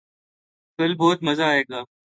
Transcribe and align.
کل 0.79 0.91
بہت 0.97 1.23
مزہ 1.23 1.43
آئے 1.43 1.63
گا 1.69 1.81